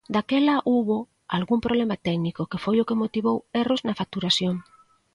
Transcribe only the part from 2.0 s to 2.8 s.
técnico que foi